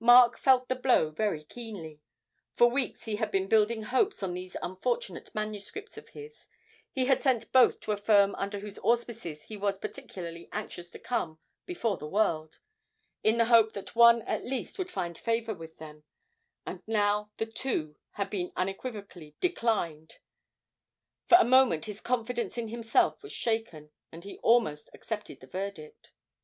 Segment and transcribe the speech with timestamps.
[0.00, 2.00] Mark felt the blow very keenly;
[2.56, 6.48] for weeks he had been building hopes on these unfortunate manuscripts of his;
[6.90, 10.98] he had sent both to a firm under whose auspices he was particularly anxious to
[10.98, 12.58] come before the world,
[13.22, 16.02] in the hope that one at least would find favour with them,
[16.66, 20.14] and now the two had been unequivocally declined;
[21.28, 26.10] for a moment his confidence in himself was shaken, and he almost accepted the verdict.